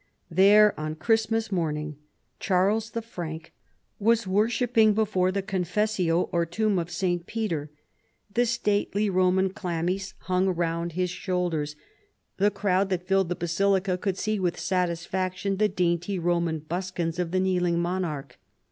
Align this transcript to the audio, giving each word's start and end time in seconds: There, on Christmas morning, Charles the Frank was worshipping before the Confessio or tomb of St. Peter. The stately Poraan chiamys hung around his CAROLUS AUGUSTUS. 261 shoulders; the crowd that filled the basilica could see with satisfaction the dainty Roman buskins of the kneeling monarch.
There, 0.31 0.73
on 0.79 0.95
Christmas 0.95 1.51
morning, 1.51 1.97
Charles 2.39 2.89
the 2.89 3.03
Frank 3.03 3.53
was 3.99 4.25
worshipping 4.25 4.95
before 4.95 5.31
the 5.31 5.43
Confessio 5.43 6.27
or 6.31 6.43
tomb 6.43 6.79
of 6.79 6.89
St. 6.89 7.27
Peter. 7.27 7.69
The 8.33 8.47
stately 8.47 9.11
Poraan 9.11 9.53
chiamys 9.53 10.15
hung 10.21 10.47
around 10.47 10.93
his 10.93 11.13
CAROLUS 11.13 11.75
AUGUSTUS. 11.75 11.75
261 12.39 12.47
shoulders; 12.47 12.49
the 12.49 12.59
crowd 12.59 12.89
that 12.89 13.05
filled 13.07 13.29
the 13.29 13.35
basilica 13.35 13.95
could 13.99 14.17
see 14.17 14.39
with 14.39 14.59
satisfaction 14.59 15.57
the 15.57 15.69
dainty 15.69 16.17
Roman 16.17 16.57
buskins 16.61 17.19
of 17.19 17.29
the 17.29 17.39
kneeling 17.39 17.77
monarch. 17.79 18.39